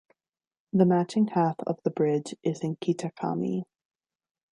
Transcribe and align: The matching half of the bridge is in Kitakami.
The 0.73 0.87
matching 0.87 1.27
half 1.27 1.57
of 1.59 1.79
the 1.83 1.91
bridge 1.91 2.33
is 2.41 2.63
in 2.63 2.75
Kitakami. 2.77 3.65